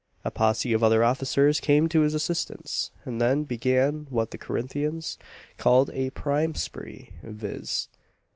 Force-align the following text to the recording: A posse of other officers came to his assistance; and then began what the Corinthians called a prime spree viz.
A 0.25 0.31
posse 0.31 0.73
of 0.73 0.83
other 0.83 1.03
officers 1.03 1.59
came 1.59 1.87
to 1.89 1.99
his 2.01 2.15
assistance; 2.15 2.89
and 3.05 3.21
then 3.21 3.43
began 3.43 4.07
what 4.09 4.31
the 4.31 4.37
Corinthians 4.39 5.19
called 5.59 5.91
a 5.93 6.09
prime 6.09 6.55
spree 6.55 7.11
viz. 7.21 7.87